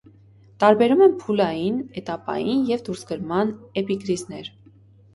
[0.63, 4.55] Տարբերում են փուլային (էտապային) և դուրսգրման էպիկրիզներ։